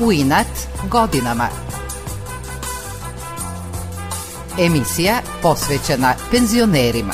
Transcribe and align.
U 0.00 0.12
inat 0.12 0.46
godinama. 0.90 1.48
Emisija 4.58 5.14
posvećena 5.42 6.14
penzionerima. 6.30 7.12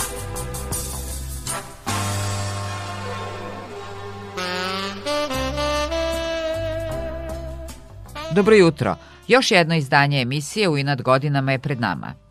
Dobro 8.34 8.54
jutro. 8.54 8.96
Još 9.28 9.50
jedno 9.50 9.74
izdanje 9.74 10.20
emisije 10.20 10.68
U 10.68 10.78
inat 10.78 11.02
godinama 11.02 11.52
je 11.52 11.58
pred 11.58 11.80
nama. 11.80 12.21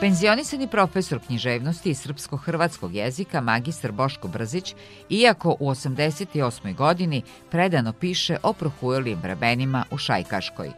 Penzionisani 0.00 0.68
profesor 0.68 1.18
književnosti 1.26 1.90
i 1.90 1.94
srpsko-hrvatskog 1.94 2.94
jezika, 2.94 3.40
magistar 3.40 3.92
Boško 3.92 4.28
Brzić, 4.28 4.74
iako 5.08 5.56
u 5.60 5.70
88. 5.70 6.74
godini 6.74 7.22
predano 7.50 7.92
piše 7.92 8.36
o 8.42 8.52
prohujelim 8.52 9.18
vremenima 9.22 9.84
u 9.90 9.98
Šajkaškoj. 9.98 10.70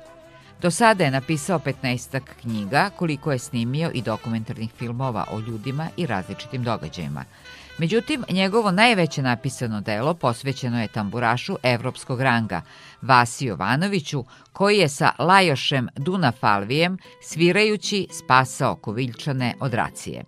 Do 0.62 0.70
sada 0.70 1.05
je 1.05 1.10
napisao 1.10 1.59
15 1.59 2.20
knjiga, 2.41 2.91
koliko 2.96 3.33
je 3.33 3.38
snimio 3.38 3.91
i 3.95 4.02
dokumentarnih 4.02 4.70
filmova 4.79 5.27
o 5.32 5.41
ljudima 5.41 5.88
i 5.96 6.07
različitim 6.07 6.62
događajima– 6.62 7.24
Međutim, 7.80 8.24
njegovo 8.30 8.70
najveće 8.70 9.22
napisano 9.22 9.80
delo 9.80 10.14
posvećeno 10.14 10.80
je 10.80 10.88
tamburašu 10.88 11.56
evropskog 11.62 12.20
ranga, 12.20 12.62
Vasi 13.02 13.46
Jovanoviću, 13.46 14.24
koji 14.52 14.78
je 14.78 14.88
sa 14.88 15.12
Lajošem 15.18 15.88
Dunafalvijem 15.96 16.98
svirajući 17.22 18.06
spasao 18.10 18.76
Koviljčane 18.76 19.54
od 19.60 19.74
racije. 19.74 20.24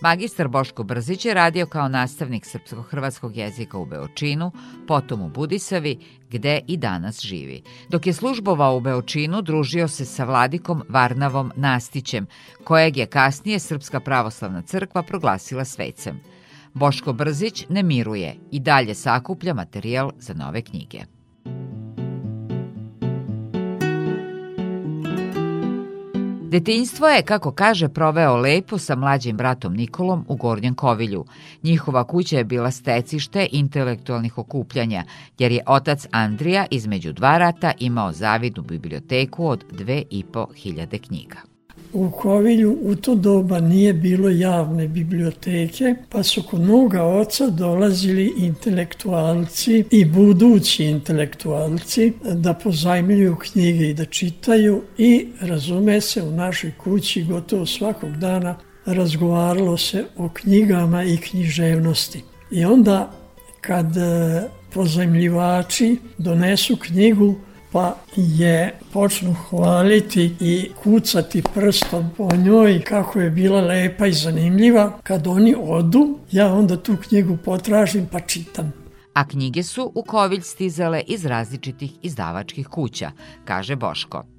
Magistar 0.00 0.48
Boško 0.48 0.82
Brzić 0.82 1.24
je 1.24 1.34
radio 1.34 1.66
kao 1.66 1.88
nastavnik 1.88 2.46
srpsko-hrvatskog 2.46 3.36
jezika 3.36 3.78
u 3.78 3.86
Beočinu, 3.86 4.52
potom 4.86 5.22
u 5.22 5.28
Budisavi, 5.28 5.98
gde 6.30 6.60
i 6.66 6.76
danas 6.76 7.20
živi. 7.20 7.62
Dok 7.88 8.06
je 8.06 8.12
službovao 8.12 8.76
u 8.76 8.80
Beočinu, 8.80 9.42
družio 9.42 9.88
se 9.88 10.04
sa 10.04 10.24
vladikom 10.24 10.82
Varnavom 10.88 11.52
Nastićem, 11.56 12.26
kojeg 12.64 12.96
je 12.96 13.06
kasnije 13.06 13.58
Srpska 13.58 14.00
pravoslavna 14.00 14.62
crkva 14.62 15.02
proglasila 15.02 15.64
svecem– 15.64 16.20
Boško 16.74 17.12
Brzić 17.12 17.66
ne 17.68 17.82
miruje 17.82 18.36
i 18.50 18.60
dalje 18.60 18.94
sakuplja 18.94 19.54
materijal 19.54 20.10
za 20.18 20.34
nove 20.34 20.62
knjige. 20.62 20.98
Detinjstvo 26.54 27.08
je, 27.08 27.22
kako 27.22 27.52
kaže, 27.52 27.88
proveo 27.88 28.36
lepo 28.36 28.78
sa 28.78 28.96
mlađim 28.96 29.36
bratom 29.36 29.74
Nikolom 29.74 30.24
u 30.28 30.36
Gornjem 30.36 30.74
Kovilju. 30.74 31.24
Njihova 31.62 32.04
kuća 32.04 32.36
je 32.38 32.44
bila 32.44 32.70
stecište 32.70 33.48
intelektualnih 33.52 34.38
okupljanja, 34.38 35.04
jer 35.38 35.52
je 35.52 35.62
otac 35.66 36.06
Andrija 36.10 36.66
između 36.70 37.12
dva 37.12 37.38
rata 37.38 37.72
imao 37.78 38.12
zavidnu 38.12 38.62
biblioteku 38.62 39.46
od 39.46 39.64
dve 39.72 40.02
i 40.10 40.24
po 40.24 40.46
hiljade 40.54 40.98
knjiga. 40.98 41.53
U 41.94 42.10
Kovilju 42.10 42.78
u 42.82 42.94
to 42.94 43.14
doba 43.14 43.60
nije 43.60 43.92
bilo 43.92 44.28
javne 44.28 44.88
biblioteke, 44.88 45.94
pa 46.10 46.22
su 46.22 46.42
kod 46.42 46.60
moga 46.60 47.02
oca 47.02 47.50
dolazili 47.50 48.32
intelektualci 48.36 49.84
i 49.90 50.04
budući 50.04 50.84
intelektualci 50.84 52.12
da 52.34 52.54
pozajmljuju 52.54 53.36
knjige 53.36 53.90
i 53.90 53.94
da 53.94 54.04
čitaju 54.04 54.82
i 54.98 55.26
razume 55.40 56.00
se 56.00 56.22
u 56.22 56.30
našoj 56.30 56.72
kući 56.84 57.24
gotovo 57.24 57.66
svakog 57.66 58.16
dana 58.16 58.56
razgovaralo 58.86 59.76
se 59.76 60.04
o 60.16 60.28
knjigama 60.28 61.04
i 61.04 61.16
književnosti. 61.16 62.22
I 62.50 62.64
onda 62.64 63.12
kad 63.60 63.96
e, 63.96 64.42
pozajmljivači 64.72 65.96
donesu 66.18 66.76
knjigu, 66.76 67.34
pa 67.74 67.96
je 68.16 68.78
počnu 68.92 69.34
hvaliti 69.34 70.36
i 70.40 70.70
kucati 70.82 71.42
prstom 71.54 72.10
po 72.16 72.28
njoj 72.36 72.80
kako 72.80 73.20
je 73.20 73.30
bila 73.30 73.60
lepa 73.60 74.06
i 74.06 74.12
zanimljiva. 74.12 74.98
Kad 75.02 75.26
oni 75.26 75.54
odu, 75.58 76.18
ja 76.32 76.52
onda 76.52 76.82
tu 76.82 76.96
knjigu 77.08 77.36
potražim 77.44 78.06
pa 78.12 78.20
čitam. 78.20 78.72
A 79.14 79.28
knjige 79.28 79.62
su 79.62 79.92
u 79.94 80.02
Kovilj 80.02 80.40
stizale 80.40 81.00
iz 81.06 81.24
različitih 81.24 81.90
izdavačkih 82.02 82.66
kuća, 82.68 83.10
kaže 83.44 83.76
Boško. 83.76 84.33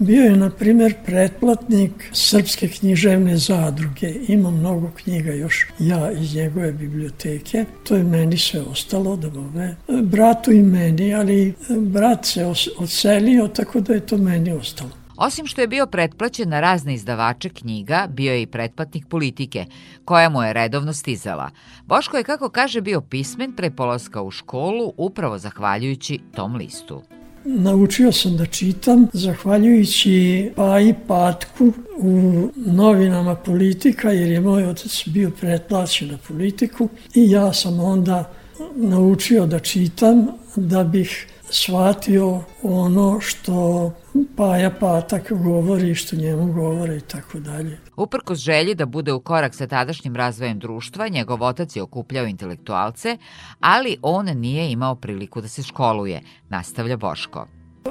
Bio 0.00 0.22
je, 0.22 0.36
na 0.36 0.50
primer, 0.50 0.94
pretplatnik 1.06 2.10
Srpske 2.12 2.68
književne 2.68 3.36
zadruge. 3.36 4.14
Ima 4.28 4.50
mnogo 4.50 4.90
knjiga 4.96 5.32
još 5.32 5.66
ja 5.78 6.12
iz 6.12 6.34
njegove 6.34 6.72
biblioteke. 6.72 7.64
To 7.84 7.96
je 7.96 8.04
meni 8.04 8.38
sve 8.38 8.60
ostalo 8.60 9.16
da 9.16 9.30
bove. 9.30 9.76
Bratu 10.02 10.52
i 10.52 10.62
meni, 10.62 11.14
ali 11.14 11.54
brat 11.78 12.24
se 12.24 12.46
odselio, 12.78 13.48
tako 13.48 13.80
da 13.80 13.94
je 13.94 14.06
to 14.06 14.16
meni 14.16 14.52
ostalo. 14.52 14.90
Osim 15.16 15.46
što 15.46 15.60
je 15.60 15.68
bio 15.68 15.86
pretplaćen 15.86 16.48
na 16.48 16.60
razne 16.60 16.94
izdavače 16.94 17.48
knjiga, 17.48 18.06
bio 18.10 18.32
je 18.32 18.42
i 18.42 18.46
pretplatnik 18.46 19.06
politike, 19.08 19.66
koja 20.04 20.28
mu 20.28 20.42
je 20.42 20.52
redovno 20.52 20.92
stizala. 20.92 21.50
Boško 21.86 22.16
je, 22.16 22.24
kako 22.24 22.48
kaže, 22.48 22.80
bio 22.80 23.00
pismen 23.00 23.52
pre 23.56 23.70
polaska 23.70 24.22
u 24.22 24.30
školu, 24.30 24.92
upravo 24.96 25.38
zahvaljujući 25.38 26.18
tom 26.34 26.54
listu. 26.54 27.02
Naučio 27.44 28.12
sam 28.12 28.36
da 28.36 28.46
čitam 28.46 29.06
zahvaljujući 29.12 30.50
pa 30.56 30.80
i 30.80 30.94
Patku 31.06 31.72
u 31.98 32.48
novinama 32.56 33.34
politika 33.34 34.10
jer 34.10 34.30
je 34.30 34.40
moj 34.40 34.64
otac 34.64 35.02
bio 35.06 35.30
pretplaćen 35.40 36.08
na 36.08 36.18
politiku 36.28 36.88
i 37.14 37.30
ja 37.30 37.52
sam 37.52 37.80
onda 37.80 38.32
naučio 38.74 39.46
da 39.46 39.58
čitam 39.58 40.26
da 40.56 40.84
bih 40.84 41.26
shvatio 41.50 42.40
ono 42.62 43.20
što 43.20 43.92
Paja 44.36 44.70
Patak 44.70 45.32
govori, 45.32 45.94
što 45.94 46.16
njemu 46.16 46.52
govore 46.52 46.96
i 46.96 47.00
tako 47.00 47.38
dalje. 47.38 47.78
Uprkos 47.96 48.38
želji 48.38 48.74
da 48.74 48.86
bude 48.86 49.12
u 49.12 49.20
korak 49.20 49.54
sa 49.54 49.66
tadašnjim 49.66 50.16
razvojem 50.16 50.58
društva, 50.58 51.08
njegov 51.08 51.42
otac 51.42 51.76
je 51.76 51.82
okupljao 51.82 52.26
intelektualce, 52.26 53.16
ali 53.60 53.96
on 54.02 54.26
nije 54.26 54.70
imao 54.70 54.94
priliku 54.94 55.40
da 55.40 55.48
se 55.48 55.62
školuje, 55.62 56.22
nastavlja 56.48 56.96
Boško. 56.96 57.46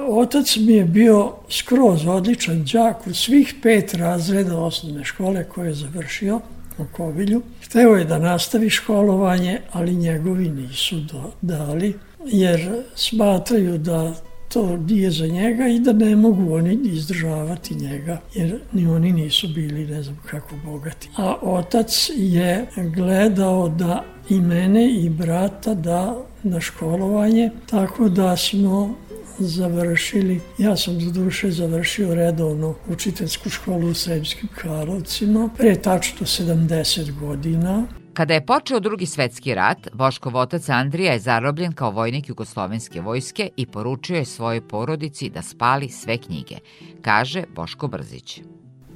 Otac 0.08 0.56
mi 0.56 0.72
je 0.72 0.84
bio 0.84 1.32
skroz 1.48 2.06
odličan 2.06 2.64
đak 2.72 3.06
u 3.06 3.14
svih 3.14 3.54
pet 3.62 3.94
razreda 3.94 4.58
osnovne 4.58 5.04
škole 5.04 5.44
koje 5.44 5.68
je 5.68 5.74
završio 5.74 6.40
u 6.78 6.84
Kovilju. 6.96 7.42
Hteo 7.64 7.96
je 7.96 8.04
da 8.04 8.18
nastavi 8.18 8.70
školovanje, 8.70 9.60
ali 9.72 9.94
njegovi 9.94 10.48
nisu 10.48 10.96
dali, 11.42 11.94
jer 12.26 12.82
smatraju 12.94 13.78
da 13.78 14.14
to 14.48 14.76
nije 14.76 15.10
za 15.10 15.26
njega 15.26 15.66
i 15.66 15.78
da 15.78 15.92
ne 15.92 16.16
mogu 16.16 16.54
oni 16.54 16.78
izdržavati 16.84 17.74
njega, 17.74 18.20
jer 18.34 18.60
ni 18.72 18.86
oni 18.86 19.12
nisu 19.12 19.48
bili 19.48 19.86
ne 19.86 20.02
znam 20.02 20.18
kako 20.30 20.54
bogati. 20.64 21.08
A 21.16 21.34
otac 21.42 22.10
je 22.16 22.66
gledao 22.94 23.68
da 23.68 24.04
i 24.28 24.40
mene 24.40 24.90
i 24.90 25.08
brata 25.10 25.74
da 25.74 26.16
na 26.42 26.60
školovanje, 26.60 27.50
tako 27.70 28.08
da 28.08 28.36
smo 28.36 28.94
završili, 29.38 30.40
ja 30.58 30.76
sam 30.76 31.00
za 31.00 31.10
duše 31.10 31.50
završio 31.50 32.14
redovno 32.14 32.74
učiteljsku 32.88 33.50
školu 33.50 33.88
u 33.88 33.94
Sremskim 33.94 34.48
Karlovcima 34.54 35.48
pre 35.56 35.74
tačno 35.82 36.26
70 36.26 37.18
godina. 37.20 37.86
Kada 38.14 38.34
je 38.34 38.46
počeo 38.46 38.80
drugi 38.80 39.06
svetski 39.06 39.54
rat, 39.54 39.88
Boškov 39.92 40.36
otac 40.36 40.68
Andrija 40.68 41.12
je 41.12 41.18
zarobljen 41.18 41.72
kao 41.72 41.90
vojnik 41.90 42.28
Jugoslovenske 42.28 43.00
vojske 43.00 43.48
i 43.56 43.66
poručio 43.66 44.16
je 44.16 44.24
svojoj 44.24 44.68
porodici 44.68 45.30
da 45.30 45.42
spali 45.42 45.88
sve 45.88 46.18
knjige, 46.18 46.56
kaže 47.02 47.44
Boško 47.54 47.88
Brzić. 47.88 48.40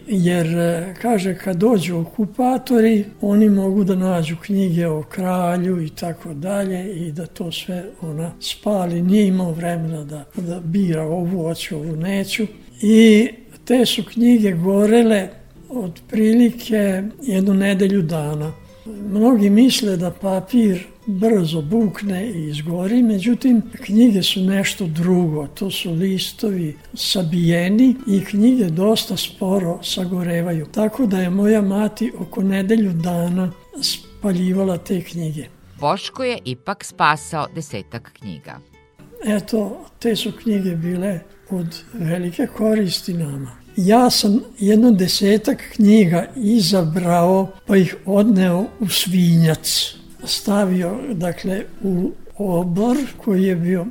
Jer, 0.06 0.46
e, 0.46 0.94
kaže, 1.02 1.34
kad 1.34 1.56
dođu 1.56 1.96
okupatori, 1.96 3.04
oni 3.20 3.49
mogu 3.49 3.84
da 3.84 3.94
nađu 3.94 4.37
knjige 4.43 4.87
o 4.87 5.02
kralju 5.02 5.82
i 5.82 5.88
tako 5.88 6.34
dalje 6.34 7.06
i 7.06 7.12
da 7.12 7.26
to 7.26 7.52
sve 7.52 7.84
ona 8.00 8.32
spali. 8.40 9.02
Nije 9.02 9.26
imao 9.26 9.52
vremena 9.52 10.04
da, 10.04 10.25
da 10.37 10.60
bira 10.60 11.02
ovu 11.02 11.43
hoću, 11.43 11.76
ovu 11.76 11.96
neću. 11.96 12.46
I 12.82 13.28
te 13.64 13.87
su 13.87 14.02
knjige 14.12 14.52
gorele 14.52 15.28
otprilike 15.69 17.02
jednu 17.22 17.55
nedelju 17.55 18.02
dana. 18.02 18.52
Mnogi 19.10 19.50
misle 19.50 19.96
da 19.96 20.10
papir 20.10 20.92
brzo 21.06 21.62
bukne 21.62 22.31
i 22.31 22.49
izgori, 22.49 23.02
međutim 23.02 23.62
knjige 23.84 24.22
su 24.22 24.40
nešto 24.40 24.87
drugo, 24.87 25.46
to 25.46 25.70
su 25.70 25.93
listovi 25.93 26.76
sabijeni 26.94 27.96
i 28.08 28.25
knjige 28.25 28.64
dosta 28.64 29.16
sporo 29.16 29.82
sagorevaju. 29.82 30.66
Tako 30.66 31.06
da 31.06 31.19
je 31.19 31.31
moja 31.31 31.62
mati 31.62 32.12
oko 32.19 32.43
nedelju 32.43 32.93
dana 32.93 33.52
spaljivala 33.82 34.78
te 34.78 35.02
knjige. 35.04 35.46
Boško 35.81 36.25
je 36.25 36.38
ipak 36.44 36.84
spasao 36.84 37.46
desetak 37.55 38.12
knjiga. 38.12 38.58
Eto, 39.25 39.87
te 39.98 40.16
su 40.16 40.32
knjige 40.43 40.76
bile 40.76 41.20
od 41.50 41.82
velike 41.93 42.46
koristi 42.46 43.12
nama. 43.14 43.50
Ja 43.76 44.10
sam 44.10 44.40
jedno 44.58 44.90
desetak 44.90 45.62
knjiga 45.75 46.26
izabrao 46.37 47.50
pa 47.66 47.76
ih 47.76 47.96
odneo 48.06 48.66
u 48.81 48.88
svinjac. 48.88 49.94
Stavio, 50.24 50.98
dakle, 51.12 51.64
u 51.82 52.12
obor 52.36 52.96
koji 53.24 53.44
je 53.44 53.56
bio 53.56 53.86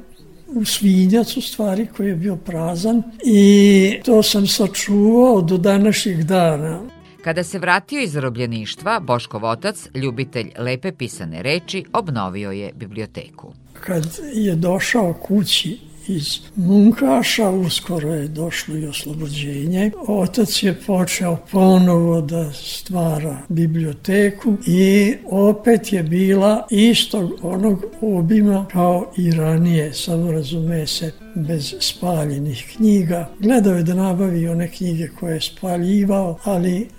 u 0.47 0.65
svinjac 0.65 1.37
u 1.37 1.41
stvari 1.41 1.87
koji 1.97 2.07
je 2.07 2.15
bio 2.15 2.35
prazan 2.35 3.03
i 3.25 3.99
to 4.05 4.23
sam 4.23 4.47
sačuvao 4.47 5.41
do 5.41 5.57
današnjeg 5.57 6.23
dana. 6.23 6.79
Kada 7.23 7.43
se 7.43 7.59
vratio 7.59 8.01
iz 8.01 8.11
zarobljeništva, 8.11 8.99
Boškov 8.99 9.45
otac, 9.45 9.87
ljubitelj 9.95 10.51
lepe 10.57 10.91
pisane 10.91 11.43
reči, 11.43 11.83
obnovio 11.93 12.51
je 12.51 12.71
biblioteku. 12.75 13.53
Kad 13.73 14.19
je 14.33 14.55
došao 14.55 15.13
kući 15.13 15.90
iz 16.07 16.39
Munkaša, 16.56 17.50
uskoro 17.50 18.13
je 18.13 18.27
došlo 18.27 18.77
i 18.77 18.86
oslobođenje. 18.86 19.92
Otac 20.07 20.63
je 20.63 20.74
počeo 20.88 21.38
ponovo 21.51 22.21
da 22.21 22.51
stvara 22.53 23.38
biblioteku 23.50 24.57
i 24.68 25.15
opet 25.30 25.94
je 25.94 26.03
bila 26.03 26.68
istog 26.69 27.31
onog 27.42 27.86
obima 28.01 28.65
kao 28.71 29.12
i 29.18 29.31
ranije, 29.31 29.94
samo 29.94 30.31
razume 30.31 30.88
se, 30.88 31.13
bez 31.36 31.75
spaljenih 31.80 32.74
knjiga. 32.75 33.30
Gledao 33.39 33.74
je 33.74 33.83
da 33.83 33.94
nabavi 33.94 34.48
one 34.48 34.71
knjige 34.71 35.07
koje 35.19 35.33
je 35.33 35.42
spaljivao, 35.42 36.39
ali 36.44 36.89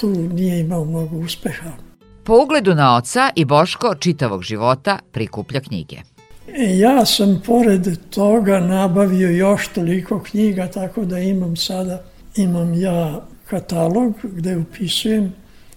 tu 0.00 0.10
nije 0.10 0.60
imao 0.60 0.84
mnogo 0.84 1.16
uspeha. 1.16 1.70
Po 2.24 2.42
ugledu 2.42 2.74
na 2.74 2.96
oca 2.96 3.30
i 3.36 3.44
Boško 3.44 3.94
čitavog 3.94 4.42
života 4.42 4.98
prikuplja 5.12 5.60
knjige. 5.60 6.11
E, 6.48 6.78
ja 6.78 7.06
sam 7.06 7.42
pored 7.46 7.98
toga 8.10 8.60
nabavio 8.60 9.30
još 9.30 9.68
toliko 9.68 10.20
knjiga, 10.22 10.66
tako 10.66 11.04
da 11.04 11.18
imam 11.18 11.56
sada, 11.56 12.02
imam 12.36 12.74
ja 12.74 13.26
katalog 13.46 14.14
gde 14.22 14.56
upisujem 14.56 15.32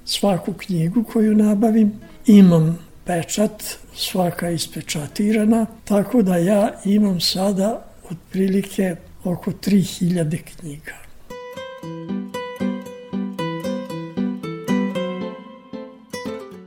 svaku 0.06 0.54
knjigu 0.54 1.04
koju 1.04 1.36
nabavim, 1.36 1.94
imam 2.26 2.80
pečat, 3.06 3.64
svaka 3.96 4.50
ispečatirana, 4.50 5.66
tako 5.84 6.22
da 6.22 6.38
ja 6.38 6.72
imam 6.86 7.22
sada 7.22 7.86
otprilike 8.12 8.96
oko 9.24 9.52
3000 9.52 10.38
knjiga. 10.44 11.05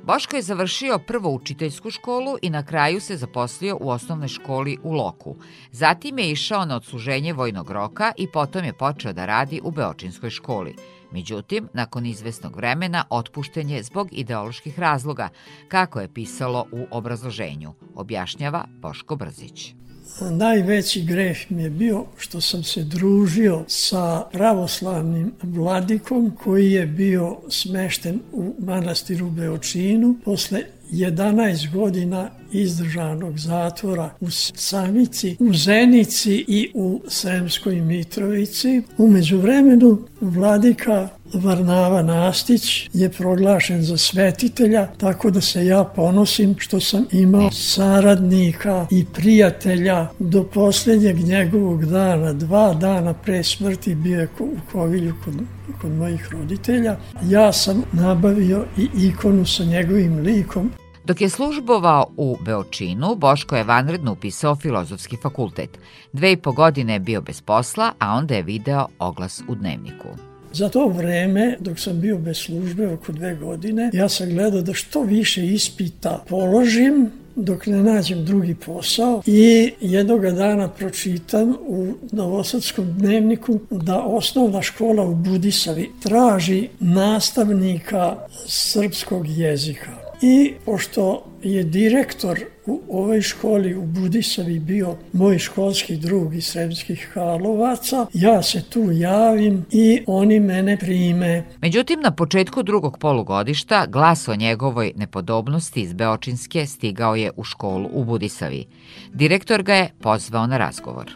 Boško 0.09 0.37
je 0.37 0.43
završio 0.43 0.99
prvo 0.99 1.31
učiteljsku 1.31 1.91
školu 1.91 2.37
i 2.43 2.51
na 2.51 2.63
kraju 2.63 3.01
se 3.01 3.17
zaposlio 3.17 3.79
u 3.81 3.91
osnovnoj 3.91 4.29
školi 4.29 4.79
u 4.83 4.93
Loku. 4.93 5.37
Zatim 5.73 6.19
je 6.19 6.31
išao 6.31 6.65
na 6.65 6.77
odsluženje 6.77 7.33
vojnog 7.33 7.71
roka 7.71 8.13
i 8.17 8.27
potom 8.33 8.65
je 8.65 8.73
počeo 8.73 9.13
da 9.13 9.27
radi 9.27 9.61
u 9.65 9.71
Beočinskoj 9.71 10.31
školi. 10.31 10.77
Međutim, 11.13 11.69
nakon 11.75 12.07
izvesnog 12.07 12.57
vremena 12.57 13.05
otpušten 13.11 13.71
je 13.71 13.83
zbog 13.83 14.09
ideoloških 14.13 14.79
razloga, 14.79 15.29
kako 15.69 16.01
je 16.01 16.15
pisalo 16.15 16.67
u 16.73 16.87
obrazloženju, 16.91 17.75
objašnjava 17.95 18.65
Boško 18.81 19.17
Brzić. 19.17 19.75
Najveći 20.21 21.03
greh 21.03 21.51
mi 21.51 21.63
je 21.63 21.71
bio 21.71 22.05
što 22.17 22.41
sam 22.41 22.65
se 22.65 22.83
družio 22.83 23.65
sa 23.67 24.25
pravoslavnim 24.33 25.33
vladikom 25.43 26.37
koji 26.43 26.73
je 26.73 26.87
bio 26.87 27.37
smešten 27.49 28.21
u 28.33 28.55
manastiru 28.59 29.31
Beočinu. 29.31 30.17
Posle 30.25 30.63
11 30.93 31.73
godina 31.73 32.31
izdržanog 32.53 33.39
zatvora 33.39 34.11
u 34.21 34.31
Samici, 34.31 35.37
u 35.41 35.55
Zenici 35.55 36.45
i 36.49 36.71
u 36.75 37.01
Sremskoj 37.09 37.81
Mitrovici. 37.81 38.83
Umeđu 38.99 39.39
vremenu 39.39 39.99
vladika 40.21 41.09
Varnava 41.35 42.03
Nastić 42.03 42.89
je 42.93 43.11
proglašen 43.11 43.83
za 43.83 43.97
svetitelja, 43.97 44.87
tako 44.97 45.31
da 45.31 45.41
se 45.41 45.67
ja 45.67 45.85
ponosim 45.85 46.55
što 46.59 46.81
sam 46.81 47.07
imao 47.13 47.51
saradnika 47.51 48.87
i 48.91 49.05
prijatelja 49.05 50.09
do 50.19 50.45
poslednjeg 50.45 51.19
njegovog 51.19 51.87
dana, 51.87 52.33
dva 52.33 52.75
dana 52.75 53.15
pre 53.15 53.43
smrti 53.43 53.95
bio 53.95 54.21
je 54.21 54.29
u 54.39 54.57
Kovilju 54.73 55.15
kod, 55.25 55.35
kod 55.81 55.91
mojih 55.91 56.29
roditelja. 56.33 56.97
Ja 57.29 57.53
sam 57.53 57.83
nabavio 57.93 58.65
i 58.77 58.89
ikonu 59.09 59.47
sa 59.47 59.65
njegovim 59.65 60.19
likom 60.19 60.71
Dok 61.09 61.21
je 61.21 61.29
službovao 61.29 62.11
u 62.17 62.37
Beočinu, 62.41 63.15
Boško 63.17 63.57
je 63.57 63.65
vanredno 63.65 64.13
upisao 64.13 64.57
filozofski 64.57 65.17
fakultet. 65.23 65.79
Dve 66.13 66.33
i 66.33 66.37
po 66.37 66.53
godine 66.53 66.93
je 66.93 67.01
bio 67.01 67.21
bez 67.21 67.43
posla, 67.43 67.93
a 67.99 68.15
onda 68.15 68.35
je 68.35 68.43
video 68.43 68.87
oglas 68.99 69.43
u 69.49 69.55
dnevniku. 69.55 70.28
Za 70.53 70.69
to 70.69 70.89
vreme, 70.89 71.57
dok 71.61 71.79
sam 71.79 72.01
bio 72.01 72.19
bez 72.19 72.37
službe 72.37 72.89
oko 72.89 73.13
dve 73.13 73.35
godine, 73.35 73.91
ja 73.93 74.09
sam 74.09 74.29
gledao 74.29 74.63
da 74.63 74.75
što 74.75 75.03
više 75.03 75.47
ispita 75.47 76.25
položim, 76.29 77.11
dok 77.37 77.67
ne 77.67 77.83
nađem 77.83 78.25
drugi 78.25 78.55
posao 78.55 79.23
i 79.27 79.73
jednog 79.81 80.27
dana 80.27 80.69
pročitam 80.69 81.57
u 81.67 81.95
Novosadskom 82.13 82.99
dnevniku 82.99 83.61
da 83.71 84.01
osnovna 84.01 84.63
škola 84.63 85.03
u 85.03 85.15
Budisavi 85.15 85.91
traži 86.03 86.69
nastavnika 86.81 88.17
srpskog 88.47 89.29
jezika. 89.29 90.08
I 90.23 90.53
pošto 90.65 91.25
je 91.43 91.65
direktor 91.65 92.39
u 92.67 92.81
ovoj 92.89 93.21
školi 93.21 93.75
u 93.75 93.83
Budisavi 93.83 94.59
bio 94.59 94.97
moj 95.13 95.39
školski 95.39 95.97
drug 95.97 96.35
iz 96.35 96.47
Sremskih 96.47 97.11
Karlovaca, 97.15 98.07
ja 98.13 98.43
se 98.43 98.63
tu 98.71 98.91
javim 98.93 99.67
i 99.71 100.03
oni 100.07 100.41
mene 100.41 100.77
prime. 100.77 101.45
Međutim, 101.61 102.01
na 102.01 102.11
početku 102.11 102.63
drugog 102.63 102.99
polugodišta 102.99 103.87
glas 103.87 104.29
o 104.29 104.37
njegovoj 104.37 104.93
nepodobnosti 104.97 105.81
iz 105.81 105.93
Beočinske 105.93 106.67
stigao 106.67 107.15
je 107.15 107.31
u 107.37 107.45
školu 107.45 107.89
u 107.93 108.05
Budisavi. 108.05 108.65
Direktor 109.13 109.63
ga 109.63 109.75
je 109.75 109.91
pozvao 110.01 110.47
na 110.47 110.59
razgovor. 110.59 111.13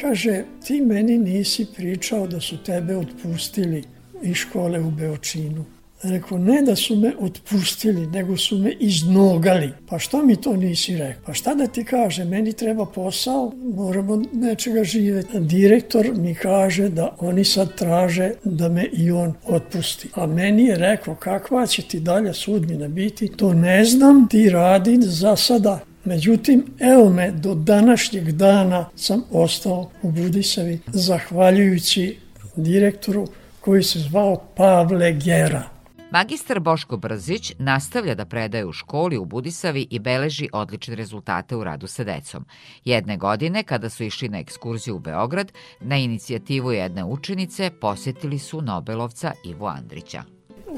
Kaže, 0.00 0.44
ti 0.66 0.80
meni 0.80 1.18
nisi 1.18 1.66
pričao 1.76 2.26
da 2.26 2.40
su 2.40 2.56
tebe 2.56 2.96
otpustili 2.96 3.84
iz 4.22 4.36
škole 4.36 4.80
u 4.80 4.90
Beočinu. 4.90 5.64
Rekao, 6.02 6.38
ne 6.38 6.62
da 6.62 6.76
su 6.76 6.96
me 6.96 7.12
otpustili, 7.20 8.06
nego 8.06 8.36
su 8.36 8.58
me 8.58 8.72
iznogali. 8.72 9.72
Pa 9.88 9.98
što 9.98 10.22
mi 10.22 10.36
to 10.36 10.56
nisi 10.56 10.96
rekao? 10.96 11.22
Pa 11.26 11.34
šta 11.34 11.54
da 11.54 11.66
ti 11.66 11.84
kaže, 11.84 12.24
meni 12.24 12.52
treba 12.52 12.86
posao, 12.86 13.52
moramo 13.74 14.22
nečega 14.32 14.84
živeti. 14.84 15.40
Direktor 15.40 16.10
mi 16.14 16.34
kaže 16.34 16.88
da 16.88 17.16
oni 17.18 17.44
sad 17.44 17.74
traže 17.74 18.30
da 18.44 18.68
me 18.68 18.84
i 18.92 19.10
on 19.10 19.34
otpusti. 19.46 20.08
A 20.14 20.26
meni 20.26 20.64
je 20.64 20.78
rekao, 20.78 21.14
kakva 21.14 21.66
će 21.66 21.82
ti 21.82 22.00
dalje 22.00 22.34
sudbina 22.34 22.88
biti, 22.88 23.28
to 23.28 23.54
ne 23.54 23.84
znam, 23.84 24.28
ti 24.28 24.50
radi 24.50 24.98
za 25.00 25.36
sada. 25.36 25.80
Međutim, 26.04 26.64
evo 26.78 27.10
me, 27.10 27.30
do 27.30 27.54
današnjeg 27.54 28.32
dana 28.32 28.88
sam 28.96 29.22
ostao 29.32 29.90
u 30.02 30.10
Budisavi, 30.10 30.78
zahvaljujući 30.92 32.18
direktoru 32.56 33.26
koji 33.60 33.82
se 33.82 33.98
zvao 33.98 34.44
Pavle 34.56 35.12
Gera. 35.12 35.79
Magistar 36.12 36.60
Boško 36.60 36.96
Brzić 36.96 37.52
nastavlja 37.58 38.14
da 38.14 38.24
predaje 38.24 38.66
u 38.66 38.72
školi 38.72 39.18
u 39.18 39.24
Budisavi 39.24 39.86
i 39.90 39.98
beleži 39.98 40.48
odlične 40.52 40.94
rezultate 40.94 41.56
u 41.56 41.64
radu 41.64 41.86
sa 41.86 42.04
decom. 42.04 42.44
Jedne 42.84 43.16
godine, 43.16 43.62
kada 43.62 43.90
su 43.90 44.04
išli 44.04 44.28
na 44.28 44.38
ekskurziju 44.38 44.96
u 44.96 44.98
Beograd, 44.98 45.52
na 45.80 45.96
inicijativu 45.96 46.72
jedne 46.72 47.04
učenice 47.04 47.70
posetili 47.80 48.38
su 48.38 48.62
Nobelovca 48.62 49.32
Ivo 49.44 49.66
Andrića. 49.66 50.22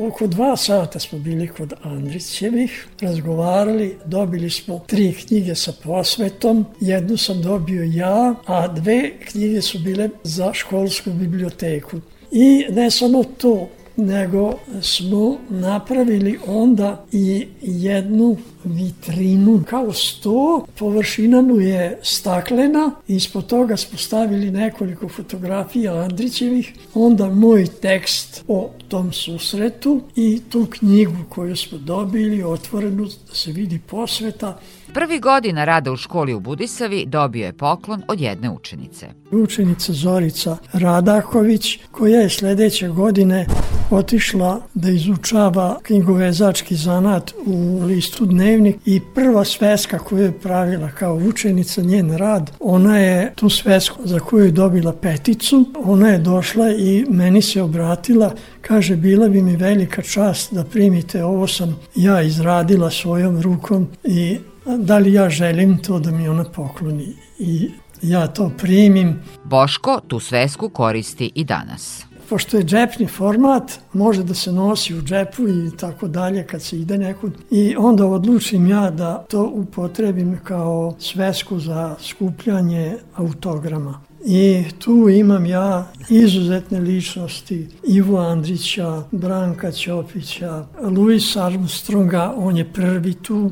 Oko 0.00 0.26
dva 0.26 0.56
sata 0.56 0.98
smo 0.98 1.18
bili 1.18 1.48
kod 1.48 1.72
Andrićevih, 1.82 2.86
razgovarali, 3.00 3.96
dobili 4.04 4.50
smo 4.50 4.78
tri 4.86 5.12
knjige 5.12 5.54
sa 5.54 5.72
posvetom, 5.84 6.66
jednu 6.80 7.16
sam 7.16 7.42
dobio 7.42 7.82
ja, 7.82 8.34
a 8.46 8.68
dve 8.68 9.10
knjige 9.18 9.62
su 9.62 9.78
bile 9.78 10.08
za 10.22 10.52
školsku 10.54 11.10
biblioteku. 11.10 12.00
I 12.30 12.64
ne 12.70 12.90
samo 12.90 13.24
to, 13.24 13.68
nego 13.96 14.54
smo 14.82 15.36
napravili 15.50 16.38
onda 16.46 17.04
i 17.12 17.46
jednu 17.62 18.36
vitrinu. 18.64 19.64
Kao 19.70 19.92
sto, 19.92 20.66
površina 20.78 21.42
mu 21.42 21.60
je 21.60 21.98
staklena, 22.02 22.90
ispod 23.08 23.46
toga 23.46 23.76
smo 23.76 23.98
stavili 23.98 24.50
nekoliko 24.50 25.08
fotografija 25.08 25.94
Andrićevih, 25.94 26.72
onda 26.94 27.30
moj 27.30 27.66
tekst 27.66 28.44
o 28.48 28.70
tom 28.88 29.12
susretu 29.12 30.00
i 30.16 30.40
tu 30.50 30.66
knjigu 30.70 31.16
koju 31.28 31.56
smo 31.56 31.78
dobili, 31.78 32.42
otvorenu, 32.42 33.04
da 33.04 33.34
se 33.34 33.52
vidi 33.52 33.80
posveta, 33.86 34.58
Prvi 34.94 35.20
godina 35.20 35.64
rada 35.64 35.92
u 35.92 35.96
školi 35.96 36.34
u 36.34 36.40
Budisavi 36.40 37.06
dobio 37.06 37.46
je 37.46 37.52
poklon 37.52 38.02
od 38.08 38.20
jedne 38.20 38.50
učenice. 38.50 39.06
Učenica 39.30 39.92
Zorica 39.92 40.56
Radaković, 40.72 41.78
koja 41.90 42.20
je 42.20 42.30
sledeće 42.30 42.88
godine 42.88 43.46
otišla 43.90 44.60
da 44.74 44.90
izučava 44.90 45.78
knjigovezački 45.82 46.76
zanat 46.76 47.34
u 47.46 47.84
listu 47.84 48.26
Dnevnik 48.26 48.76
i 48.84 49.00
prva 49.14 49.44
sveska 49.44 49.98
koju 49.98 50.22
je 50.22 50.38
pravila 50.38 50.88
kao 50.90 51.14
učenica 51.14 51.82
njen 51.82 52.16
rad, 52.16 52.50
ona 52.60 52.98
je 52.98 53.32
tu 53.34 53.48
svesku 53.48 54.00
za 54.04 54.18
koju 54.18 54.44
je 54.44 54.50
dobila 54.50 54.92
peticu, 54.92 55.66
ona 55.84 56.08
je 56.08 56.18
došla 56.18 56.70
i 56.70 57.04
meni 57.08 57.42
se 57.42 57.62
obratila, 57.62 58.34
kaže 58.60 58.96
bila 58.96 59.28
bi 59.28 59.42
mi 59.42 59.56
velika 59.56 60.02
čast 60.02 60.54
da 60.54 60.64
primite 60.64 61.24
ovo 61.24 61.46
sam 61.46 61.80
ja 61.94 62.22
izradila 62.22 62.90
svojom 62.90 63.40
rukom 63.42 63.88
i 64.04 64.38
da 64.66 64.98
li 64.98 65.12
ja 65.12 65.30
želim 65.30 65.78
to 65.78 65.98
da 65.98 66.10
mi 66.10 66.28
ona 66.28 66.44
pokloni 66.44 67.16
i 67.38 67.70
ja 68.02 68.26
to 68.26 68.50
primim. 68.58 69.20
Boško 69.44 70.00
tu 70.08 70.20
svesku 70.20 70.68
koristi 70.68 71.32
i 71.34 71.44
danas. 71.44 72.04
Pošto 72.28 72.56
je 72.56 72.64
džepni 72.64 73.06
format, 73.06 73.72
može 73.92 74.22
da 74.22 74.34
se 74.34 74.52
nosi 74.52 74.94
u 74.94 75.02
džepu 75.02 75.48
i 75.48 75.76
tako 75.76 76.08
dalje 76.08 76.46
kad 76.46 76.62
se 76.62 76.80
ide 76.80 76.98
nekud. 76.98 77.32
I 77.50 77.76
onda 77.78 78.06
odlučim 78.06 78.66
ja 78.66 78.90
da 78.90 79.24
to 79.28 79.50
upotrebim 79.54 80.40
kao 80.44 80.94
svesku 80.98 81.60
za 81.60 81.96
skupljanje 82.00 82.96
autograma. 83.14 84.00
I 84.24 84.64
tu 84.78 85.08
imam 85.08 85.46
ja 85.46 85.92
izuzetne 86.08 86.80
ličnosti 86.80 87.68
Ivo 87.88 88.18
Andrića, 88.18 89.02
Branka 89.10 89.72
Ćopića, 89.72 90.64
Luis 90.82 91.36
Armstronga, 91.36 92.34
on 92.36 92.56
je 92.56 92.72
prvi 92.72 93.14
tu 93.14 93.50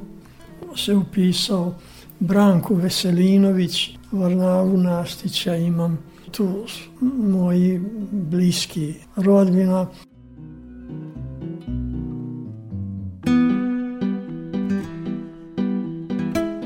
se 0.77 0.95
upisao, 0.95 1.75
Branku 2.21 2.75
Veselinović, 2.75 3.91
Varnavu 4.13 4.79
Nastića 4.79 5.57
imam, 5.57 5.99
tu 6.31 6.65
moji 7.19 7.81
bliski 8.11 8.95
rodbina. 9.17 9.87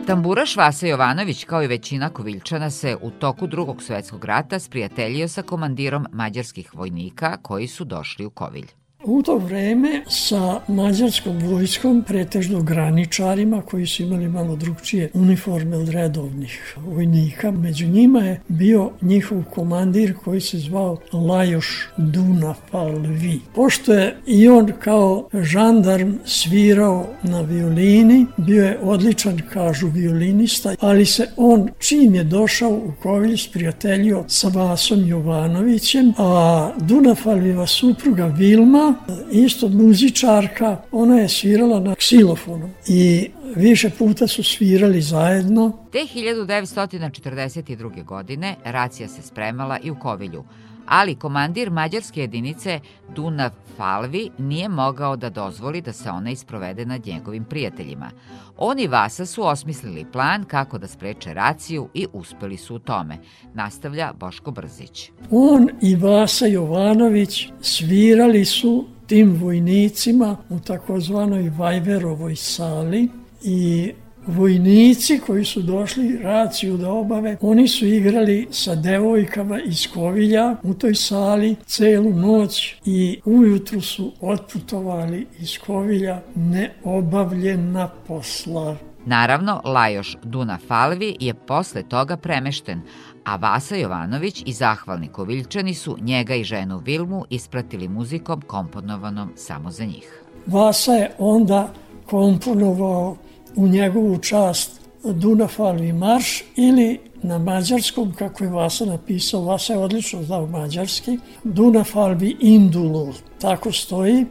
Tamburaš 0.07 0.57
Vasa 0.57 0.87
Jovanović, 0.87 1.45
kao 1.45 1.63
i 1.63 1.67
većina 1.67 2.09
Koviljčana, 2.09 2.71
se 2.71 2.97
u 3.03 3.11
toku 3.11 3.47
drugog 3.47 3.83
svetskog 3.83 4.25
rata 4.25 4.59
sprijateljio 4.59 5.29
sa 5.29 5.43
komandirom 5.43 6.07
mađarskih 6.13 6.75
vojnika 6.75 7.37
koji 7.43 7.67
su 7.69 7.85
došli 7.85 8.27
u 8.27 8.31
Kovilj. 8.31 8.84
U 9.07 9.23
to 9.23 9.39
vreme 9.39 10.03
sa 10.09 10.61
mađarskom 10.69 11.39
vojskom, 11.39 12.05
pretežno 12.07 12.63
graničarima 12.63 13.63
koji 13.63 13.87
su 13.87 14.03
imali 14.03 14.29
malo 14.29 14.57
drugčije 14.57 15.11
uniforme 15.15 15.77
od 15.77 15.89
redovnih 15.89 16.77
vojnika, 16.77 17.51
među 17.51 17.87
njima 17.87 18.21
je 18.21 18.41
bio 18.49 18.91
njihov 19.03 19.43
komandir 19.55 20.15
koji 20.25 20.41
se 20.41 20.59
zvao 20.59 20.99
Lajoš 21.13 21.89
Dunafalvi. 21.97 23.41
Pošto 23.55 23.93
je 23.93 24.17
i 24.27 24.49
on 24.49 24.73
kao 24.81 25.29
žandarm 25.35 26.13
svirao 26.25 27.07
na 27.23 27.41
violini, 27.41 28.27
bio 28.37 28.65
je 28.65 28.79
odličan, 28.83 29.41
kažu 29.53 29.89
violinista, 29.89 30.75
ali 30.81 31.07
se 31.07 31.29
on 31.37 31.69
čim 31.79 32.15
je 32.15 32.25
došao 32.25 32.71
u 32.71 32.93
Kovilj 33.03 33.37
sprijateljio 33.37 34.25
sa 34.29 34.49
Vasom 34.49 35.09
Jovanovićem, 35.09 36.13
a 36.19 36.71
Dunafalviva 36.79 37.67
supruga 37.67 38.27
Vilma 38.27 38.94
isto 39.33 39.69
muzičarka, 39.69 40.77
ona 40.93 41.17
je 41.17 41.29
svirala 41.29 41.81
na 41.81 41.95
ksilofonu 41.95 42.71
i 42.89 43.31
više 43.57 43.91
puta 43.91 44.27
su 44.27 44.43
svirali 44.43 45.03
zajedno. 45.03 45.73
Te 45.93 45.99
1942. 45.99 48.05
godine 48.05 48.55
racija 48.65 49.09
se 49.09 49.23
spremala 49.23 49.79
i 49.83 49.91
u 49.91 49.99
Kovilju, 49.99 50.45
ali 50.87 51.15
komandir 51.15 51.71
mađarske 51.71 52.21
jedinice 52.21 52.81
Dunav 53.15 53.51
Falvi 53.77 54.31
nije 54.39 54.69
mogao 54.69 55.17
da 55.17 55.31
dozvoli 55.31 55.81
da 55.81 55.93
se 55.93 56.11
ona 56.11 56.31
isprovede 56.31 56.85
nad 56.85 57.07
njegovim 57.07 57.45
prijateljima. 57.45 58.11
On 58.59 58.79
i 58.79 58.87
Vasa 58.87 59.27
su 59.27 59.47
osmislili 59.47 60.07
plan 60.13 60.45
kako 60.45 60.79
da 60.79 60.87
spreče 60.87 61.35
raciju 61.35 61.89
i 61.95 62.07
uspeli 62.13 62.57
su 62.57 62.75
u 62.75 62.79
tome, 62.79 63.19
nastavlja 63.55 64.13
Boško 64.21 64.51
Brzić. 64.51 65.11
On 65.31 65.69
i 65.83 65.97
Vasa 65.97 66.47
Jovanović 66.47 67.49
svirali 67.61 68.45
su 68.45 68.85
tim 69.07 69.37
vojnicima 69.41 70.37
u 70.49 70.61
takozvanoj 70.61 71.53
Vajverovoj 71.59 72.37
sali 72.37 73.09
i 73.43 73.93
vojnici 74.27 75.21
koji 75.27 75.45
su 75.45 75.63
došli 75.63 76.19
raciju 76.23 76.77
da 76.77 76.91
obave, 76.91 77.37
oni 77.41 77.69
su 77.69 77.87
igrali 77.87 78.49
sa 78.51 78.75
devojkama 78.75 79.61
iz 79.61 79.87
Kovilja 79.95 80.57
u 80.63 80.75
toj 80.75 80.95
sali 80.95 81.57
celu 81.67 82.11
noć 82.11 82.75
i 82.85 83.21
ujutru 83.25 83.81
su 83.81 84.13
otputovali 84.21 85.27
iz 85.39 85.59
Kovilja 85.67 86.21
neobavljena 86.35 87.89
posla. 88.07 88.77
Naravno, 89.07 89.61
Lajoš 89.65 90.17
Duna 90.23 90.59
Falvi 90.69 91.17
je 91.21 91.35
posle 91.35 91.83
toga 91.83 92.17
premešten, 92.17 92.81
a 93.25 93.37
Vasa 93.37 93.77
Jovanović 93.77 94.43
i 94.47 94.53
zahvalni 94.53 95.09
Koviljčani 95.09 95.75
su 95.75 95.97
njega 96.01 96.35
i 96.35 96.45
ženu 96.45 96.79
Vilmu 96.79 97.25
ispratili 97.31 97.89
muzikom 97.89 98.41
komponovanom 98.41 99.33
samo 99.37 99.71
za 99.71 99.85
njih. 99.85 100.23
Vasa 100.47 100.93
je 100.93 101.11
onda 101.19 101.73
komponovao 102.07 103.17
u 103.57 103.69
njegovu 103.69 104.19
čast 104.19 104.81
Dunafalvi 105.05 105.93
marš 105.93 106.45
ili 106.57 106.99
na 107.23 107.39
mađarskom, 107.39 108.15
kako 108.15 108.45
je 108.45 108.51
Vasa 108.51 108.85
napisao, 108.85 109.45
Vasa 109.45 109.73
je 109.73 109.79
odlično 109.79 110.23
znao 110.23 110.47
mađarski, 110.47 111.19
Dunafalvi 111.45 112.37
Indulu, 112.41 113.13
tako 113.41 113.73
stoji, 113.73 114.27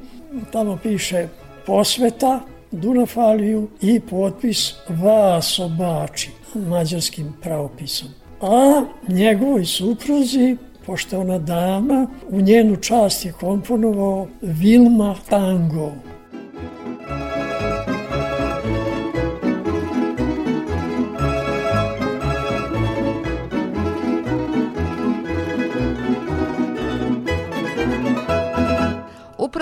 tamo 0.52 0.78
piše 0.84 1.28
posveta 1.66 2.40
Dunafaliju 2.72 3.68
i 3.82 4.00
potpis 4.00 4.74
Vaso 4.90 5.70
Bači, 5.70 6.30
mađarskim 6.56 7.34
pravopisom. 7.42 8.08
A 8.42 8.86
njegovoj 9.08 9.66
supruzi 9.66 10.58
pošto 10.86 11.20
ona 11.20 11.40
dama, 11.40 12.08
u 12.30 12.42
njenu 12.42 12.76
čast 12.76 13.26
je 13.26 13.32
komponovao 13.32 14.28
Vilma 14.42 15.16
Tango. 15.30 15.92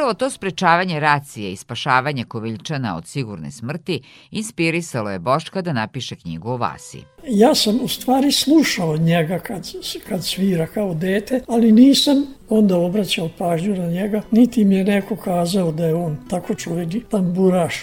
Upravo 0.01 0.13
to 0.13 0.29
sprečavanje 0.29 0.99
racije 0.99 1.51
i 1.51 1.55
spašavanje 1.55 2.23
Koviljčana 2.23 2.97
od 2.97 3.07
sigurne 3.07 3.51
smrti 3.51 4.01
inspirisalo 4.31 5.11
je 5.11 5.19
Boška 5.19 5.61
da 5.61 5.73
napiše 5.73 6.15
knjigu 6.15 6.49
o 6.49 6.57
Vasi. 6.57 7.03
Ja 7.27 7.55
sam 7.55 7.79
u 7.81 7.87
stvari 7.87 8.31
slušao 8.31 8.97
njega 8.97 9.39
kad, 9.39 9.67
kad 10.09 10.25
svira 10.25 10.67
kao 10.67 10.93
dete, 10.93 11.41
ali 11.47 11.71
nisam 11.71 12.25
onda 12.49 12.77
obraćao 12.77 13.29
pažnju 13.37 13.75
na 13.75 13.87
njega, 13.87 14.21
niti 14.31 14.65
mi 14.65 14.75
je 14.75 14.83
neko 14.83 15.15
kazao 15.15 15.71
da 15.71 15.85
je 15.85 15.95
on 15.95 16.17
tako 16.29 16.55
čuveni 16.55 17.03
tamburaš. 17.09 17.75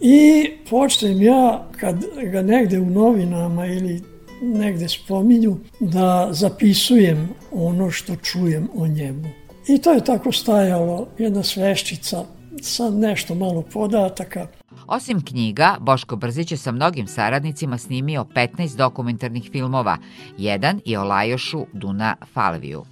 I 0.00 0.50
počnem 0.70 1.22
ja, 1.22 1.68
kad 1.80 2.04
ga 2.32 2.42
negde 2.42 2.78
u 2.78 2.90
novinama 2.90 3.66
ili 3.66 4.02
negde 4.42 4.88
spominju, 4.88 5.56
da 5.80 6.28
zapisujem 6.30 7.28
ono 7.52 7.90
što 7.90 8.16
čujem 8.16 8.68
o 8.74 8.86
njemu. 8.86 9.43
I 9.68 9.78
to 9.78 9.92
je 9.92 10.04
tako 10.04 10.32
stajalo, 10.32 11.06
jedna 11.18 11.42
sveščica 11.42 12.24
sa 12.62 12.90
nešto 12.90 13.34
malo 13.34 13.62
podataka. 13.62 14.46
Osim 14.86 15.24
knjiga, 15.24 15.76
Boško 15.80 16.16
Brzić 16.16 16.50
je 16.50 16.56
sa 16.56 16.72
mnogim 16.72 17.06
saradnicima 17.06 17.78
snimio 17.78 18.24
15 18.34 18.76
dokumentarnih 18.76 19.48
filmova, 19.52 19.96
jedan 20.38 20.80
je 20.84 20.98
o 20.98 21.04
Lajošu 21.04 21.66
Duna 21.72 22.16
Falviju. 22.34 22.84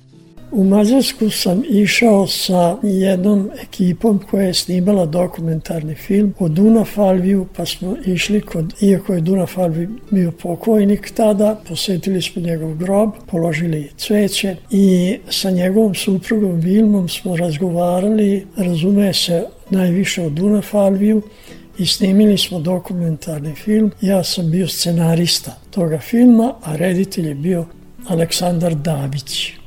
U 0.54 0.64
Mađarsku 0.64 1.30
sam 1.30 1.62
išao 1.68 2.26
sa 2.26 2.76
jednom 2.82 3.50
ekipom 3.62 4.20
koja 4.30 4.46
je 4.46 4.54
snimala 4.54 5.06
dokumentarni 5.06 5.94
film 5.94 6.34
o 6.38 6.48
Duna 6.48 6.84
Falviju, 6.84 7.46
pa 7.56 7.66
smo 7.66 7.96
išli 8.04 8.40
kod, 8.40 8.74
iako 8.80 9.14
je 9.14 9.20
Duna 9.20 9.46
Falvi 9.46 9.88
bio 10.10 10.32
pokojnik 10.32 11.10
tada, 11.16 11.60
posetili 11.68 12.22
smo 12.22 12.42
njegov 12.42 12.74
grob, 12.74 13.10
položili 13.30 13.90
cveće 13.96 14.56
i 14.70 15.18
sa 15.30 15.50
njegovom 15.50 15.94
suprugom 15.94 16.60
Vilmom 16.60 17.08
smo 17.08 17.36
razgovarali, 17.36 18.46
razume 18.56 19.12
se 19.12 19.44
najviše 19.70 20.22
o 20.22 20.30
Duna 20.30 20.62
Falviju 20.62 21.22
i 21.78 21.86
snimili 21.86 22.38
smo 22.38 22.60
dokumentarni 22.60 23.54
film. 23.54 23.90
Ja 24.00 24.24
sam 24.24 24.50
bio 24.50 24.68
scenarista 24.68 25.56
toga 25.70 25.98
filma, 25.98 26.54
a 26.62 26.76
reditelj 26.76 27.28
je 27.28 27.34
bio 27.34 27.66
Aleksandar 28.08 28.74
Davić. 28.74 29.61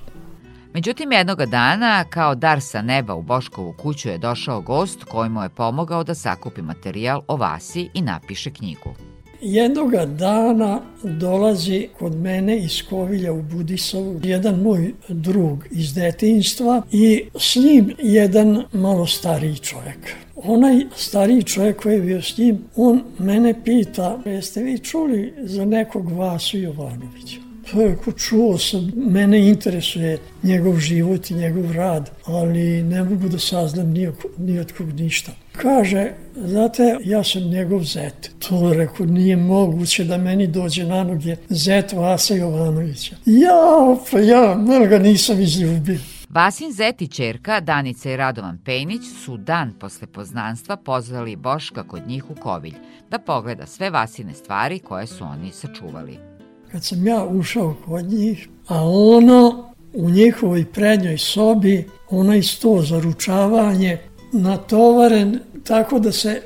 Međutim, 0.75 1.11
jednoga 1.11 1.45
dana, 1.45 2.03
kao 2.09 2.35
dar 2.35 2.61
sa 2.61 2.81
neba 2.81 3.15
u 3.15 3.21
Boškovu 3.21 3.73
kuću 3.73 4.09
je 4.09 4.17
došao 4.17 4.61
gost 4.61 5.03
koji 5.03 5.29
mu 5.29 5.43
je 5.43 5.49
pomogao 5.49 6.03
da 6.03 6.15
sakupi 6.15 6.61
materijal 6.61 7.21
o 7.27 7.35
Vasi 7.35 7.89
i 7.93 8.01
napiše 8.01 8.51
knjigu. 8.51 8.95
Jednoga 9.41 10.05
dana 10.05 10.81
dolazi 11.03 11.87
kod 11.99 12.15
mene 12.15 12.57
iz 12.57 12.83
Kovilja 12.89 13.33
u 13.33 13.41
Budisovu 13.41 14.19
jedan 14.23 14.61
moj 14.61 14.93
drug 15.09 15.65
iz 15.71 15.93
detinjstva 15.93 16.81
i 16.91 17.23
s 17.39 17.55
njim 17.55 17.93
jedan 17.97 18.63
malo 18.73 19.05
stariji 19.05 19.55
čovjek. 19.55 20.15
Onaj 20.35 20.85
stariji 20.95 21.43
čovjek 21.43 21.81
koji 21.81 21.93
je 21.93 22.01
bio 22.01 22.21
s 22.21 22.37
njim, 22.37 22.63
on 22.75 23.03
mene 23.19 23.63
pita, 23.63 24.19
jeste 24.25 24.63
vi 24.63 24.79
čuli 24.79 25.33
za 25.37 25.65
nekog 25.65 26.11
Vasu 26.11 26.57
Jovanovića? 26.57 27.45
Pa 27.71 28.11
čuo 28.11 28.57
sam, 28.57 28.91
mene 28.95 29.47
interesuje 29.47 30.19
njegov 30.43 30.79
život 30.79 31.31
i 31.31 31.33
njegov 31.33 31.71
rad, 31.71 32.11
ali 32.25 32.83
ne 32.83 33.03
mogu 33.03 33.29
da 33.29 33.39
saznam 33.39 33.89
ni, 33.91 34.09
ni 34.37 34.59
od 34.59 34.73
ništa. 34.95 35.31
Kaže, 35.51 36.11
znate, 36.35 36.97
ja 37.03 37.23
sam 37.23 37.41
njegov 37.41 37.83
zet. 37.83 38.31
To 38.39 38.73
rekao, 38.73 39.05
nije 39.05 39.37
moguće 39.37 40.03
da 40.03 40.17
meni 40.17 40.47
dođe 40.47 40.83
na 40.83 41.03
noge 41.03 41.35
zet 41.49 41.93
Vasa 41.93 42.35
Jovanovića. 42.35 43.15
Ja, 43.25 43.97
pa 44.11 44.19
ja, 44.19 44.55
malo 44.67 44.87
ga 44.87 44.99
nisam 44.99 45.41
izljubio. 45.41 45.99
Vasin 46.29 46.71
Zet 46.71 47.01
i 47.01 47.07
čerka, 47.07 47.59
Danica 47.59 48.09
i 48.09 48.17
Radovan 48.17 48.57
Pejnić, 48.65 49.01
su 49.25 49.37
dan 49.37 49.73
posle 49.79 50.07
poznanstva 50.07 50.75
pozvali 50.75 51.35
Boška 51.35 51.83
kod 51.83 52.07
njih 52.07 52.29
u 52.29 52.35
Kovilj, 52.35 52.75
da 53.11 53.19
pogleda 53.19 53.65
sve 53.65 53.89
Vasine 53.89 54.33
stvari 54.33 54.79
koje 54.79 55.07
su 55.07 55.23
oni 55.23 55.51
sačuvali. 55.51 56.34
Kad 56.75 56.83
sam 56.83 57.07
ja 57.07 57.25
ušao 57.25 57.75
kod 57.85 58.05
njih, 58.05 58.47
a 58.67 58.83
ono 58.89 59.71
u 59.93 60.09
njihovoj 60.09 60.65
prednjoj 60.65 61.17
sobi, 61.17 61.87
onaj 62.09 62.43
sto 62.43 62.81
za 62.81 62.99
ručavanje, 62.99 63.97
natovaren 64.31 65.39
tako 65.63 65.99
da 65.99 66.11
se 66.11 66.41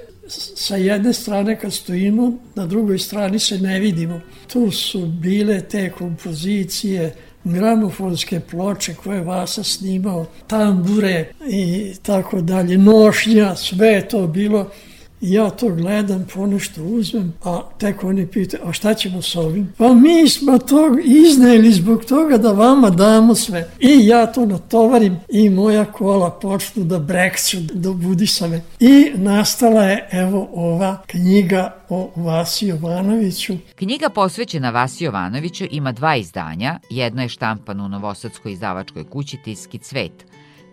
sa 0.56 0.76
jedne 0.76 1.14
strane 1.14 1.60
kad 1.60 1.74
stojimo, 1.74 2.34
na 2.56 2.66
drugoj 2.66 3.00
strani 3.00 3.40
se 3.40 3.58
ne 3.58 3.80
vidimo. 3.80 4.22
Tu 4.48 4.72
su 4.72 5.06
bile 5.06 5.62
te 5.62 5.92
kompozicije, 5.92 7.16
gramofonske 7.44 8.40
ploče 8.40 8.94
koje 8.94 9.22
Vasa 9.22 9.64
snimao, 9.64 10.26
tambure 10.48 11.32
i 11.48 11.92
tako 12.02 12.42
dalje, 12.42 12.78
nošnja, 12.78 13.56
sve 13.56 13.88
je 13.88 14.08
to 14.08 14.28
bilo 14.28 14.70
ja 15.22 15.50
to 15.50 15.70
gledam, 15.70 16.28
ponešto 16.34 16.84
uzmem, 16.84 17.34
a 17.44 17.62
tek 17.78 18.04
oni 18.04 18.28
pitaju, 18.28 18.64
a 18.66 18.74
šta 18.74 18.94
ćemo 18.94 19.22
s 19.22 19.36
ovim? 19.36 19.74
Pa 19.78 19.94
mi 19.94 20.30
smo 20.30 20.58
to 20.58 20.98
izneli 21.04 21.72
zbog 21.72 22.06
toga 22.06 22.38
da 22.38 22.52
vama 22.52 22.90
damo 22.90 23.36
sve. 23.36 23.72
I 23.80 24.08
ja 24.08 24.26
to 24.26 24.46
natovarim 24.46 25.18
i 25.30 25.50
moja 25.50 25.86
kola 25.86 26.32
počnu 26.32 26.84
da 26.84 27.00
brekću 27.00 27.58
do 27.74 27.94
Budisave. 27.94 28.62
I 28.80 29.12
nastala 29.16 29.84
je 29.84 30.08
evo 30.12 30.50
ova 30.54 31.02
knjiga 31.08 31.76
o 31.90 32.12
Vasi 32.16 32.68
Jovanoviću. 32.68 33.54
Knjiga 33.76 34.10
posvećena 34.10 34.70
Vasi 34.70 35.04
Jovanoviću 35.04 35.66
ima 35.72 35.92
dva 35.92 36.16
izdanja. 36.16 36.80
Jedno 36.90 37.22
je 37.22 37.30
štampano 37.30 37.86
u 37.86 37.90
Novosadskoj 37.90 38.52
izdavačkoj 38.52 39.04
kući 39.04 39.38
Tiski 39.44 39.78
cvet, 39.78 40.26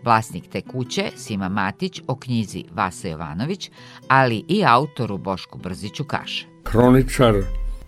Vlasnik 0.07 0.45
te 0.53 0.61
kuće, 0.61 1.11
Sima 1.17 1.49
Matić, 1.49 2.01
o 2.07 2.17
knjizi 2.17 2.65
Vasa 2.75 3.09
Jovanović, 3.09 3.71
ali 4.09 4.45
i 4.49 4.65
autoru 4.67 5.19
Bošku 5.19 5.59
Brziću 5.59 6.05
kaže. 6.05 6.47
Kroničar, 6.63 7.35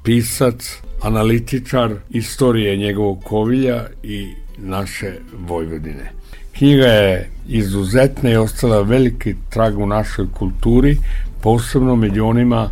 pisac, 0.03 0.83
analitičar 1.03 1.95
istorije 2.11 2.77
njegovog 2.77 3.23
kovilja 3.25 3.87
i 4.03 4.35
naše 4.57 5.13
Vojvodine. 5.39 6.13
Knjiga 6.53 6.87
je 6.87 7.31
izuzetna 7.49 8.31
i 8.31 8.37
ostala 8.37 8.83
veliki 8.83 9.35
trag 9.51 9.79
u 9.79 9.87
našoj 9.87 10.27
kulturi, 10.33 10.99
posebno 11.43 11.97
među 11.97 12.25
onima 12.25 12.71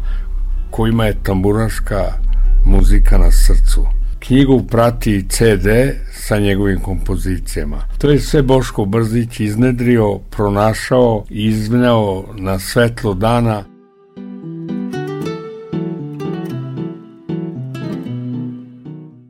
kojima 0.71 1.07
je 1.07 1.23
tamburaška 1.23 2.03
muzika 2.65 3.19
na 3.19 3.31
srcu. 3.31 3.96
Knjigu 4.27 4.63
prati 4.71 5.25
CD 5.29 5.67
sa 6.13 6.39
njegovim 6.39 6.81
kompozicijama. 6.81 7.83
To 7.99 8.11
je 8.11 8.21
sve 8.21 8.43
Boško 8.43 8.85
Brzić 8.85 9.41
iznedrio, 9.41 10.19
pronašao 10.19 11.25
i 11.31 11.45
izvneo 11.45 12.25
na 12.39 12.59
svetlo 12.59 13.15
dana 13.15 13.65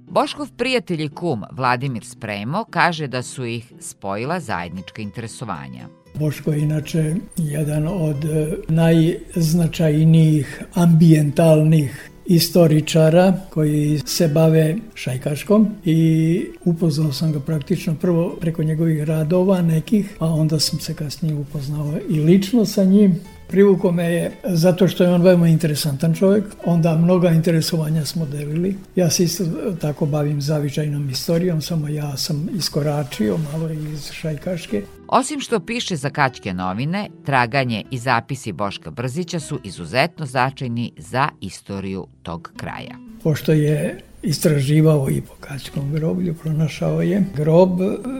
Boškov 0.09 0.49
prijatelj 0.57 1.03
i 1.03 1.09
kum 1.09 1.45
Vladimir 1.53 2.05
Spremo 2.05 2.65
kaže 2.71 3.07
da 3.07 3.23
su 3.23 3.45
ih 3.45 3.73
spojila 3.81 4.41
zajednička 4.41 5.03
interesovanja. 5.03 5.88
Boško 6.15 6.53
je 6.53 6.61
inače 6.61 7.15
jedan 7.37 7.87
od 7.88 8.25
najznačajnijih 8.69 10.63
ambientalnih 10.75 12.11
istoričara 12.26 13.41
koji 13.50 14.00
se 14.04 14.28
bave 14.28 14.76
šajkaškom 14.95 15.69
i 15.84 16.41
upoznao 16.65 17.12
sam 17.12 17.32
ga 17.32 17.41
praktično 17.41 17.95
prvo 17.95 18.36
preko 18.41 18.62
njegovih 18.62 19.04
radova 19.04 19.62
nekih, 19.62 20.17
a 20.19 20.26
onda 20.26 20.60
sam 20.60 20.80
se 20.80 20.95
kasnije 20.95 21.34
upoznao 21.34 21.95
i 22.08 22.21
lično 22.21 22.65
sa 22.65 22.84
njim. 22.84 23.21
Privuko 23.49 23.93
me 23.93 24.04
je 24.04 24.32
zato 24.45 24.89
što 24.89 25.04
je 25.04 25.11
on 25.11 25.23
veoma 25.23 25.49
interesantan 25.49 26.15
čovjek, 26.15 26.45
onda 26.65 26.97
mnoga 26.97 27.30
interesovanja 27.30 28.04
smo 28.04 28.26
delili. 28.26 28.76
Ja 28.97 29.11
se 29.11 29.25
isto 29.25 29.45
tako 29.80 30.06
bavim 30.06 30.41
zavičajnom 30.41 31.11
istorijom, 31.11 31.63
samo 31.63 31.89
ja 31.89 32.17
sam 32.17 32.49
iskoračio 32.56 33.39
malo 33.52 33.71
iz 33.71 34.11
Šajkaške. 34.11 34.82
Osim 35.09 35.41
što 35.41 35.61
piše 35.61 35.97
za 35.97 36.11
Kačke 36.11 36.54
novine, 36.54 37.09
traganje 37.25 37.85
i 37.91 37.99
zapisi 37.99 38.52
Boška 38.52 38.91
Brzića 38.91 39.41
su 39.41 39.61
izuzetno 39.65 40.26
značajni 40.26 40.93
za 40.99 41.28
istoriju 41.41 42.06
tog 42.23 42.52
kraja. 42.56 42.97
Pošto 43.23 43.52
je 43.52 44.00
istraživao 44.23 45.11
i 45.11 45.21
po 45.21 45.35
Kačkom 45.41 45.93
groblju, 45.93 46.35
pronašao 46.35 47.02
je 47.02 47.25
grob 47.37 47.71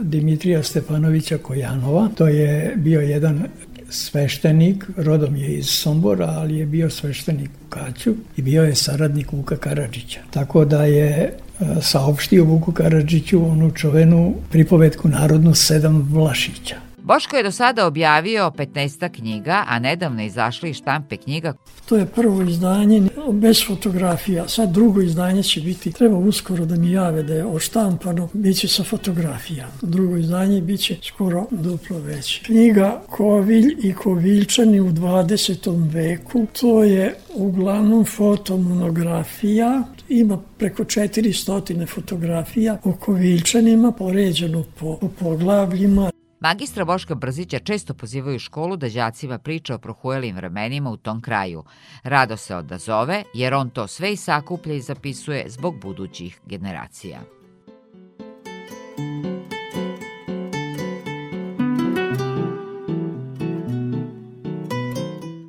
Dimitrija 0.03 0.62
Stefanovića 0.62 1.39
Kojanova. 1.39 2.09
To 2.17 2.29
je 2.29 2.75
bio 2.77 3.01
jedan 3.01 3.45
sveštenik, 3.90 4.85
rodom 4.96 5.37
je 5.37 5.59
iz 5.59 5.66
Sombora, 5.66 6.27
ali 6.27 6.57
je 6.57 6.66
bio 6.66 6.90
sveštenik 6.90 7.51
u 7.66 7.70
Kaću 7.70 8.14
i 8.37 8.42
bio 8.42 8.64
je 8.64 8.75
saradnik 8.75 9.33
Vuka 9.33 9.57
Karadžića. 9.57 10.20
Tako 10.31 10.64
da 10.64 10.85
je 10.85 11.09
e, 11.11 11.33
saopštio 11.81 12.44
Vuku 12.44 12.72
Karadžiću 12.72 13.51
onu 13.51 13.70
čovenu 13.70 14.35
pripovetku 14.51 15.09
narodnu 15.09 15.55
Sedam 15.55 16.09
Vlašića. 16.12 16.77
Boško 17.07 17.37
je 17.37 17.42
do 17.42 17.51
sada 17.51 17.87
objavio 17.87 18.51
15 18.57 19.09
knjiga, 19.09 19.64
a 19.69 19.79
nedavno 19.79 20.23
izašli 20.23 20.75
štampe 20.75 21.16
knjiga. 21.16 21.55
To 21.88 21.97
je 21.97 22.07
prvo 22.07 22.42
izdanje 22.42 23.03
bez 23.33 23.66
fotografija. 23.66 24.49
Sad 24.49 24.73
drugo 24.73 25.01
izdanje 25.01 25.42
će 25.42 25.61
biti, 25.61 25.92
treba 25.92 26.16
uskoro 26.16 26.64
da 26.64 26.77
mi 26.77 26.90
jave 26.92 27.23
da 27.23 27.35
je 27.35 27.47
oštampano, 27.47 28.29
bit 28.33 28.59
će 28.59 28.69
sa 28.69 28.85
fotografijama. 28.85 29.73
Drugo 29.83 30.16
izdanje 30.16 30.61
bit 30.61 30.81
će 30.81 30.97
skoro 31.03 31.47
duplo 31.51 31.99
veće. 31.99 32.42
Knjiga 32.45 33.03
Kovilj 33.09 33.77
i 33.83 33.95
Koviljčani 33.95 34.81
u 34.81 34.90
20. 34.92 35.92
veku, 35.92 36.47
to 36.61 36.85
je 36.85 37.14
uglavnom 37.35 38.05
fotomonografija, 38.05 39.83
ima 40.09 40.38
preko 40.59 40.85
400 40.85 41.87
fotografija 41.88 42.79
o 42.85 42.92
Koviljčanima, 42.92 43.92
poređeno 43.92 44.64
po, 44.81 44.97
po 45.01 45.09
poglavljima. 45.09 46.11
Magistra 46.40 46.85
Boška 46.85 47.14
Brzića 47.14 47.59
često 47.59 47.94
pozivaju 47.94 48.38
školu 48.38 48.77
da 48.77 48.88
đacima 48.88 49.38
priča 49.38 49.75
o 49.75 49.79
prohujelim 49.79 50.37
vremenima 50.37 50.90
u 50.90 50.96
tom 50.96 51.20
kraju. 51.20 51.64
Rado 52.03 52.37
se 52.37 52.57
odazove, 52.57 53.22
jer 53.35 53.55
on 53.55 53.70
to 53.70 53.87
sve 53.87 54.12
i 54.12 54.16
sakuplja 54.16 54.75
i 54.75 54.81
zapisuje 54.81 55.44
zbog 55.49 55.81
budućih 55.81 56.40
generacija. 56.46 57.20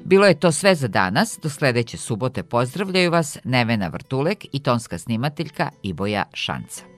Bilo 0.06 0.26
je 0.26 0.39
to 0.39 0.52
sve 0.52 0.76
za 0.76 0.88
danas. 0.88 1.39
Do 1.43 1.50
sledeće 1.50 1.97
subote 1.97 2.43
pozdravljaju 2.43 3.12
vas 3.12 3.38
Nevena 3.43 3.88
Vrtulek 3.88 4.45
i 4.52 4.60
tonska 4.60 4.97
snimateljka 4.97 5.69
Iboja 5.84 6.23
Šanca. 6.34 6.97